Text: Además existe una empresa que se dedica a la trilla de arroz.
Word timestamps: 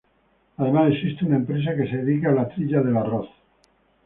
Además 0.57 0.93
existe 0.93 1.25
una 1.25 1.35
empresa 1.35 1.75
que 1.75 1.87
se 1.87 1.97
dedica 1.97 2.29
a 2.29 2.33
la 2.33 2.49
trilla 2.49 2.81
de 2.81 2.97
arroz. 2.97 3.29